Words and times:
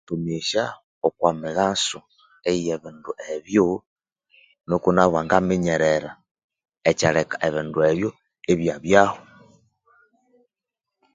Erisomesya 0.03 0.65
okwa 1.07 1.31
mighaso 1.41 1.99
eya 2.51 2.75
ebindu 2.77 3.11
ebyo 3.33 3.67
nuko 4.67 4.87
nabo 4.93 5.11
bangaminyerera 5.15 6.11
ekyaleka 6.89 7.35
ebindu 7.47 7.79
ebyo 7.91 8.09
ibyabyaho 8.51 9.19